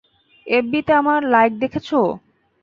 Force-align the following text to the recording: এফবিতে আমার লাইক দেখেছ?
এফবিতে 0.47 0.91
আমার 1.01 1.19
লাইক 1.33 1.51
দেখেছ? 1.61 1.89